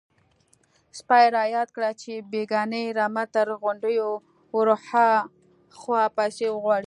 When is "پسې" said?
6.15-6.47